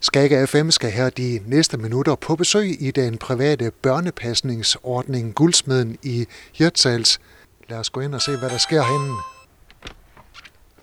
[0.00, 6.26] Skagge FM skal her de næste minutter på besøg i den private børnepasningsordning Guldsmeden i
[6.54, 7.20] Hirtshals.
[7.68, 9.14] Lad os gå ind og se, hvad der sker herinde.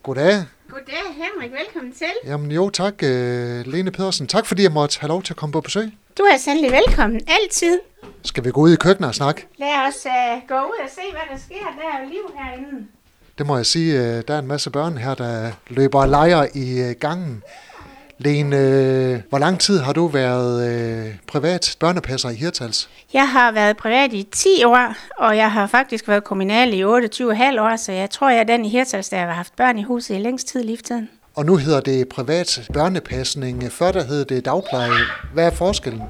[0.04, 0.44] Goddag.
[0.70, 2.08] Goddag Henrik, velkommen til.
[2.26, 3.08] Jamen jo, tak uh,
[3.74, 4.28] Lene Pedersen.
[4.28, 5.92] Tak fordi jeg måtte have lov til at komme på besøg.
[6.18, 7.80] Du er sandelig velkommen, altid.
[8.24, 9.48] Skal vi gå ud i køkkenet og snakke?
[9.58, 11.56] Lad os uh, gå ud og se, hvad der sker.
[11.56, 12.88] Der er jo liv herinde.
[13.38, 16.48] Det må jeg sige, uh, der er en masse børn her, der løber og leger
[16.56, 17.44] i gangen.
[18.18, 22.90] Lene, øh, hvor lang tid har du været øh, privat børnepasser i Hirtals?
[23.14, 26.88] Jeg har været privat i 10 år, og jeg har faktisk været kommunal i 28,5
[26.88, 30.16] år, så jeg tror, jeg er den i Hirtals, der har haft børn i huset
[30.16, 31.10] i længst tid lige tiden.
[31.36, 33.72] Og nu hedder det privat børnepasning.
[33.72, 34.90] Før der hed det dagpleje.
[35.34, 36.02] Hvad er forskellen?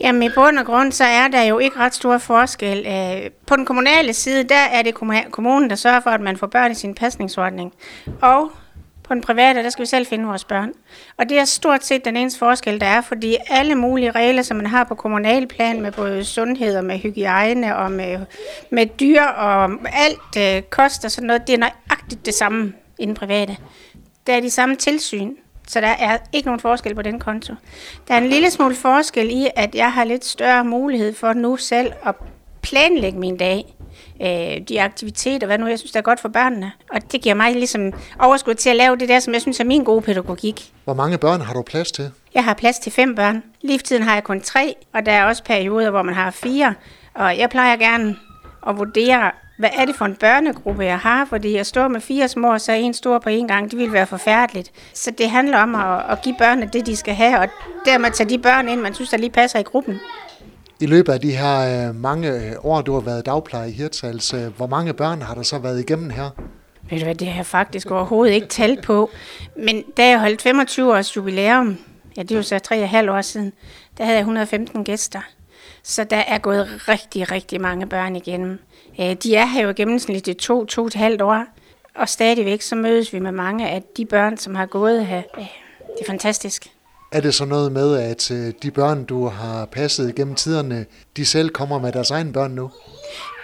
[0.00, 2.86] Jamen i bund og grund, så er der jo ikke ret stor forskel.
[2.86, 4.94] Øh, på den kommunale side, der er det
[5.30, 7.72] kommunen, der sørger for, at man får børn i sin pasningsordning.
[8.22, 8.50] Og
[9.04, 10.72] på den private, der skal vi selv finde vores børn.
[11.16, 14.56] Og det er stort set den eneste forskel, der er, fordi alle mulige regler, som
[14.56, 18.20] man har på kommunalplan med både sundhed og med hygiejne og med,
[18.70, 23.06] med dyr og alt øh, kost og sådan noget, det er nøjagtigt det samme i
[23.06, 23.56] den private.
[24.26, 25.34] Der er de samme tilsyn,
[25.68, 27.54] så der er ikke nogen forskel på den konto.
[28.08, 31.56] Der er en lille smule forskel i, at jeg har lidt større mulighed for nu
[31.56, 32.14] selv at
[32.62, 33.74] planlægge min dag
[34.22, 36.72] øh, de aktiviteter, hvad nu jeg synes, der er godt for børnene.
[36.92, 39.64] Og det giver mig ligesom overskud til at lave det der, som jeg synes er
[39.64, 40.72] min gode pædagogik.
[40.84, 42.10] Hvor mange børn har du plads til?
[42.34, 43.42] Jeg har plads til fem børn.
[43.62, 46.30] Lige for tiden har jeg kun tre, og der er også perioder, hvor man har
[46.30, 46.74] fire.
[47.14, 48.16] Og jeg plejer gerne
[48.68, 51.24] at vurdere, hvad er det for en børnegruppe, jeg har?
[51.24, 54.06] Fordi jeg står med fire små, så en stor på en gang, det ville være
[54.06, 54.72] forfærdeligt.
[54.94, 57.48] Så det handler om at, at give børnene det, de skal have, og
[57.84, 60.00] dermed tage de børn ind, man synes, der lige passer i gruppen.
[60.82, 64.34] I løbet af de her øh, mange øh, år, du har været dagpleje i Hirtshals,
[64.34, 66.30] øh, hvor mange børn har der så været igennem her?
[66.90, 69.10] Ved du hvad, det har jeg faktisk overhovedet ikke talt på.
[69.56, 71.78] Men da jeg holdt 25 års jubilæum,
[72.16, 72.60] ja det er jo så
[73.06, 73.52] 3,5 år siden,
[73.98, 75.20] der havde jeg 115 gæster.
[75.82, 78.58] Så der er gået rigtig, rigtig mange børn igennem.
[79.00, 81.44] Øh, de er her jo gennemsnitligt i to, to et halvt år.
[81.94, 85.22] Og stadigvæk så mødes vi med mange af de børn, som har gået her.
[85.38, 85.44] Øh,
[85.98, 86.72] det er fantastisk.
[87.12, 90.86] Er det så noget med, at øh, de børn, du har passet gennem tiderne,
[91.16, 92.70] de selv kommer med deres egne børn nu?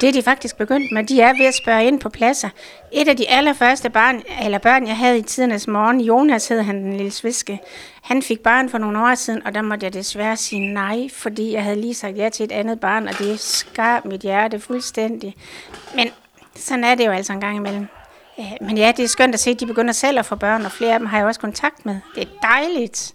[0.01, 1.05] Det er de faktisk begyndt med.
[1.05, 2.49] De er ved at spørge ind på pladser.
[2.93, 6.77] Et af de allerførste barn, eller børn, jeg havde i tidernes morgen, Jonas hed han,
[6.77, 7.61] den lille sviske,
[8.03, 11.53] han fik barn for nogle år siden, og der måtte jeg desværre sige nej, fordi
[11.53, 15.35] jeg havde lige sagt ja til et andet barn, og det skar mit hjerte fuldstændig.
[15.95, 16.09] Men
[16.57, 17.87] sådan er det jo altså en gang imellem.
[18.39, 20.65] Øh, men ja, det er skønt at se, at de begynder selv at få børn,
[20.65, 21.97] og flere af dem har jeg også kontakt med.
[22.15, 23.15] Det er dejligt.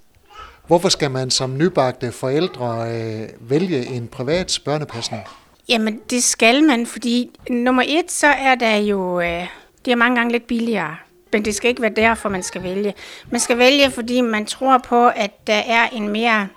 [0.68, 5.24] Hvorfor skal man som nybagte forældre øh, vælge en privat børnepasning?
[5.70, 9.48] Jamen, det skal man, fordi nummer et, så er der jo, øh,
[9.86, 10.96] det er mange gange lidt billigere.
[11.34, 12.94] Men det skal ikke være derfor, man skal vælge.
[13.30, 16.48] Man skal vælge, fordi man tror på, at der er en mere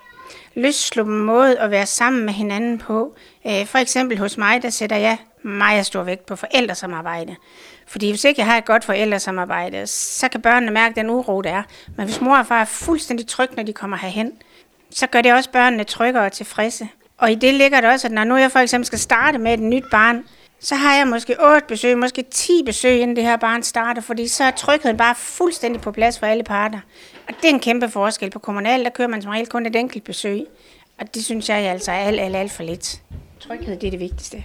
[0.55, 3.15] løssluppen måde at være sammen med hinanden på.
[3.47, 7.37] Øh, for eksempel hos mig, der sætter jeg meget stor vægt på forældresamarbejde.
[7.86, 11.50] Fordi hvis ikke jeg har et godt forældresamarbejde, så kan børnene mærke den uro, der
[11.50, 11.62] er.
[11.97, 14.32] Men hvis mor og far er fuldstændig trygge, når de kommer herhen,
[14.91, 16.88] så gør det også børnene tryggere og tilfredse.
[17.19, 19.54] Og i det ligger det også, at når nu jeg for eksempel skal starte med
[19.54, 20.24] et nyt barn,
[20.60, 24.28] så har jeg måske 8 besøg, måske 10 besøg, inden det her barn starter, fordi
[24.28, 26.80] så er trygheden bare fuldstændig på plads for alle parter.
[27.28, 28.30] Og det er en kæmpe forskel.
[28.30, 30.47] På kommunal, der kører man som regel kun et enkelt besøg.
[30.98, 33.03] Og det synes jeg altså er alt, alt, alt for lidt.
[33.41, 34.44] Tryghed, det er det vigtigste.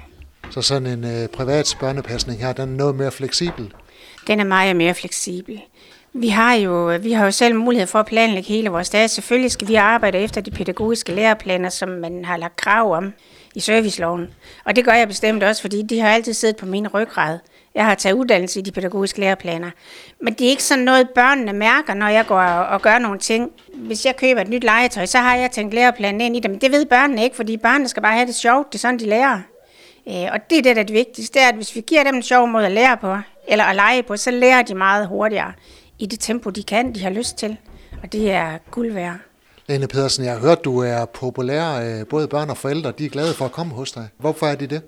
[0.51, 3.73] Så sådan en øh, privat børnepasning her, den er noget mere fleksibel?
[4.27, 5.61] Den er meget mere fleksibel.
[6.13, 9.09] Vi har jo, vi har jo selv mulighed for at planlægge hele vores dag.
[9.09, 13.13] Selvfølgelig skal vi arbejde efter de pædagogiske læreplaner, som man har lagt krav om
[13.55, 14.27] i serviceloven.
[14.65, 17.39] Og det gør jeg bestemt også, fordi de har altid siddet på min ryggrad.
[17.75, 19.71] Jeg har taget uddannelse i de pædagogiske læreplaner.
[20.21, 23.51] Men det er ikke sådan noget, børnene mærker, når jeg går og gør nogle ting.
[23.75, 26.51] Hvis jeg køber et nyt legetøj, så har jeg tænkt læreplanen ind i det.
[26.51, 28.67] Men det ved børnene ikke, fordi børnene skal bare have det sjovt.
[28.73, 29.39] Det er sådan, de lærer.
[30.07, 32.03] Øh, og det er det, der er det vigtigste, det er, at hvis vi giver
[32.03, 33.17] dem en sjov måde at lære på,
[33.47, 35.53] eller at lege på, så lærer de meget hurtigere
[35.99, 37.57] i det tempo, de kan, de har lyst til.
[38.03, 39.17] Og det er guld værd.
[39.67, 41.99] Lene Pedersen, jeg har hørt, du er populær.
[41.99, 44.07] Øh, både børn og forældre, de er glade for at komme hos dig.
[44.17, 44.81] Hvorfor er de det?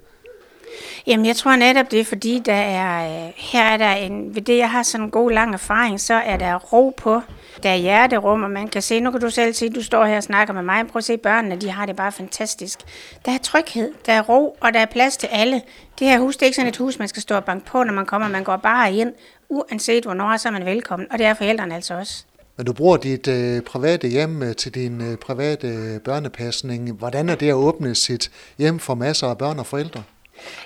[1.08, 4.42] Jamen, jeg tror netop det, er, fordi der er, øh, her er der en, ved
[4.42, 7.22] det, jeg har sådan en god lang erfaring, så er der ro på.
[7.64, 10.18] Der er hjerterum, og man kan se, nu kan du selv se, du står her
[10.18, 12.80] og snakker med mig, prøv at se børnene, de har det bare fantastisk.
[13.26, 15.62] Der er tryghed, der er ro, og der er plads til alle.
[16.00, 17.84] Det her hus, det er ikke sådan et hus, man skal stå og banke på,
[17.84, 19.14] når man kommer, man går bare ind,
[19.50, 22.24] uanset hvornår, så er man velkommen, og det er forældrene altså også.
[22.58, 26.92] Men du bruger dit øh, private hjem øh, til din øh, private børnepasning.
[26.92, 30.04] Hvordan er det at åbne sit hjem for masser af børn og forældre?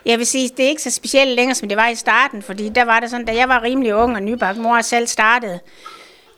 [0.06, 2.69] Jeg vil sige, det er ikke så specielt længere, som det var i starten, fordi
[2.69, 5.60] der var det sådan, da jeg var rimelig ung og nybagt, mor selv startede,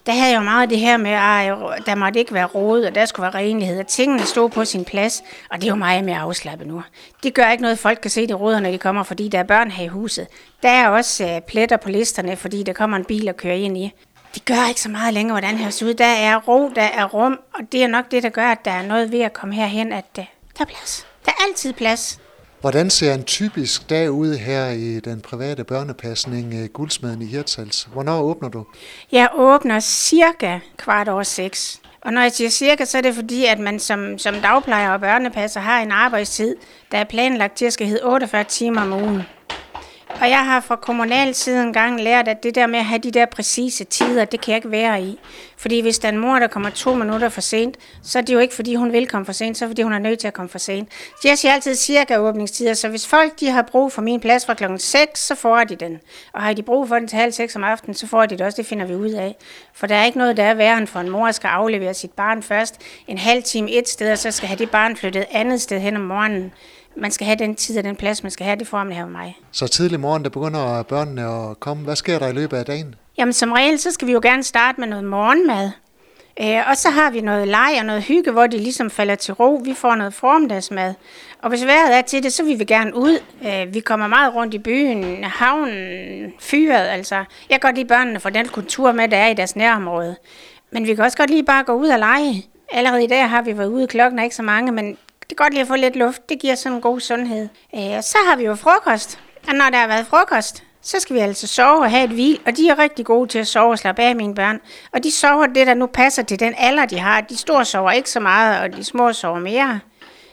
[0.06, 2.96] der havde jeg jo meget det her med, at der måtte ikke være råd, og
[2.96, 6.04] der skulle være renlighed, og tingene stod på sin plads, og det er jo meget
[6.04, 6.84] mere afslappet nu.
[7.24, 9.40] Det gør ikke noget, at folk kan se de råder, når de kommer, fordi der
[9.40, 10.28] er børn her i huset.
[10.64, 13.78] Der er også uh, pletter på listerne, fordi der kommer en bil og kører ind
[13.78, 13.92] i.
[14.34, 15.94] Det gør ikke så meget længere, hvordan her ser ud.
[15.94, 18.72] Der er ro, der er rum, og det er nok det, der gør, at der
[18.72, 20.24] er noget ved at komme herhen, at uh,
[20.58, 21.08] der er plads.
[21.26, 22.20] Der er altid plads.
[22.62, 27.88] Hvordan ser en typisk dag ud her i den private børnepasning øh, Guldsmeden i Hirtshals?
[27.94, 28.66] Hvornår åbner du?
[29.12, 31.82] Jeg åbner cirka kvart over seks.
[32.02, 35.00] Og når jeg siger cirka, så er det fordi, at man som, som dagplejer og
[35.00, 36.56] børnepasser har en arbejdstid,
[36.92, 39.22] der er planlagt til at skal hedde 48 timer om ugen.
[40.10, 43.12] Og jeg har fra kommunal side engang lært, at det der med at have de
[43.12, 45.20] der præcise tider, det kan jeg ikke være i.
[45.58, 48.34] Fordi hvis der er en mor, der kommer to minutter for sent, så er det
[48.34, 50.20] jo ikke, fordi hun vil komme for sent, så er det, fordi hun er nødt
[50.20, 50.90] til at komme for sent.
[51.22, 54.46] Så jeg siger altid cirka åbningstider, så hvis folk de har brug for min plads
[54.46, 56.00] fra klokken 6, så får de den.
[56.34, 58.46] Og har de brug for den til halv 6 om aftenen, så får de det
[58.46, 59.36] også, det finder vi ud af.
[59.74, 62.12] For der er ikke noget, der er værre end for en mor skal aflevere sit
[62.12, 62.76] barn først
[63.08, 65.96] en halv time et sted, og så skal have det barn flyttet andet sted hen
[65.96, 66.54] om morgenen
[66.96, 69.06] man skal have den tid og den plads, man skal have, det får man her
[69.06, 69.38] med mig.
[69.52, 71.84] Så tidlig morgen, der begynder børnene at komme.
[71.84, 72.96] Hvad sker der i løbet af dagen?
[73.18, 75.72] Jamen som regel, så skal vi jo gerne starte med noget morgenmad.
[76.42, 79.34] Øh, og så har vi noget leg og noget hygge, hvor de ligesom falder til
[79.34, 79.62] ro.
[79.66, 80.94] Vi får noget formiddagsmad.
[81.42, 83.20] Og hvis vejret er til det, så vil vi gerne ud.
[83.46, 86.88] Øh, vi kommer meget rundt i byen, havnen, fyret.
[86.88, 87.16] Altså.
[87.16, 90.16] Jeg kan godt lide børnene for den kultur med, der er i deres nærområde.
[90.72, 92.46] Men vi kan også godt lige bare gå ud og lege.
[92.72, 94.98] Allerede i dag har vi været ude, klokken er ikke så mange, men
[95.30, 96.30] det er godt lige at få lidt luft.
[96.30, 97.50] Det giver sådan en god sundhed.
[97.76, 99.20] Øh, så har vi jo frokost.
[99.48, 102.40] Og når der har været frokost, så skal vi altså sove og have et hvil,
[102.46, 104.60] og de er rigtig gode til at sove og slappe af, mine børn.
[104.94, 107.22] Og de sover det, der nu passer til den alder, de har.
[107.22, 109.80] De store sover ikke så meget, og de små sover mere.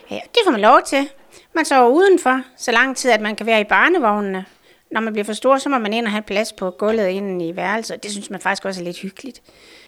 [0.05, 1.09] Øh, ja, det får man lov til.
[1.55, 4.45] Man sover udenfor, så lang tid, at man kan være i barnevognene.
[4.91, 7.41] Når man bliver for stor, så må man ind og have plads på gulvet inden
[7.41, 8.03] i værelset.
[8.03, 9.43] Det synes man faktisk også er lidt hyggeligt.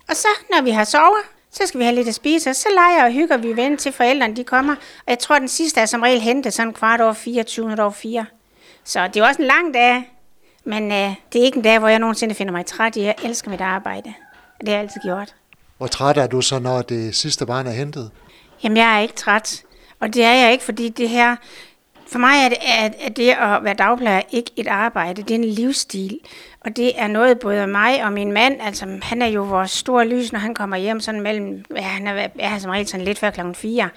[0.08, 2.68] Og så, når vi har sovet, så skal vi have lidt at spise, og så
[2.74, 4.72] leger og hygger vi ven til forældrene, de kommer.
[4.74, 8.26] Og jeg tror, den sidste er som regel hentet sådan kvart over 24 over 4.
[8.84, 10.12] Så det er også en lang dag,
[10.64, 12.96] men øh, det er ikke en dag, hvor jeg nogensinde finder mig træt.
[12.96, 14.14] Jeg elsker mit arbejde,
[14.54, 15.34] og det har jeg altid gjort.
[15.78, 18.10] Hvor træt er du så, når det sidste barn er hentet?
[18.62, 19.62] Jamen, jeg er ikke træt.
[20.00, 21.36] Og det er jeg ikke, fordi det her,
[22.08, 22.58] for mig er det,
[22.98, 26.18] er det at være dagplejer ikke et arbejde, det er en livsstil.
[26.60, 30.06] Og det er noget både mig og min mand, altså han er jo vores store
[30.06, 33.18] lys, når han kommer hjem sådan mellem, ja, han er, er som regel sådan lidt
[33.18, 33.88] før klokken 4.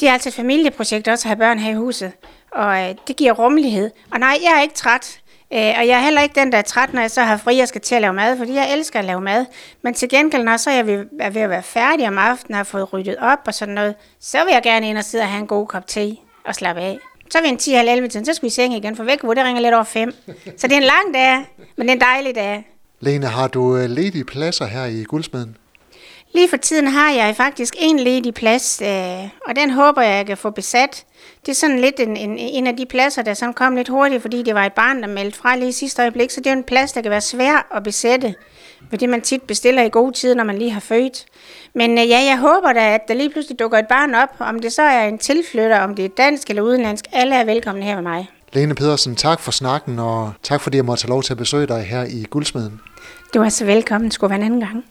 [0.00, 2.12] Det er altså et familieprojekt også at have børn her i huset,
[2.52, 3.90] og øh, det giver rummelighed.
[4.12, 5.20] Og nej, jeg er ikke træt,
[5.52, 7.60] øh, og jeg er heller ikke den, der er træt, når jeg så har fri
[7.60, 9.46] og skal til at lave mad, fordi jeg elsker at lave mad.
[9.82, 12.54] Men til gengæld, når så er jeg ved, er ved at være færdig om aftenen
[12.54, 15.22] og har fået ryddet op og sådan noget, så vil jeg gerne ind og sidde
[15.22, 16.98] og have en god kop te og slappe af.
[17.30, 19.04] Så er vi en 10 halv 11 tiden, så skal vi i seng igen, for
[19.04, 20.14] væk, hvor det ringer lidt over 5.
[20.56, 21.36] Så det er en lang dag,
[21.76, 22.68] men det er en dejlig dag.
[23.00, 25.56] Lene, har du øh, ledige pladser her i Guldsmeden?
[26.34, 30.26] Lige for tiden har jeg faktisk en ledig plads, øh, og den håber jeg, jeg
[30.26, 31.04] kan få besat.
[31.46, 34.22] Det er sådan lidt en, en, en af de pladser, der sådan kom lidt hurtigt,
[34.22, 36.52] fordi det var et barn, der meldte fra lige i sidste øjeblik, så det er
[36.52, 38.34] en plads, der kan være svær at besætte,
[38.90, 41.24] fordi man tit bestiller i god tid, når man lige har født.
[41.74, 44.60] Men øh, ja, jeg håber da, at der lige pludselig dukker et barn op, om
[44.60, 47.94] det så er en tilflytter, om det er dansk eller udenlandsk, alle er velkomne her
[47.94, 48.28] med mig.
[48.52, 51.66] Lene Pedersen, tak for snakken, og tak fordi jeg måtte have lov til at besøge
[51.66, 52.80] dig her i Guldsmeden.
[53.34, 54.10] Du er så velkommen.
[54.10, 54.84] Skulle være en anden gang.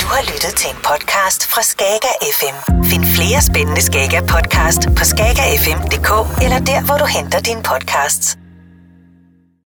[0.00, 2.56] Du har lyttet til en podcast fra Skager FM.
[2.84, 8.45] Find flere spændende Skager podcast på skagerfm.dk eller der, hvor du henter dine podcasts.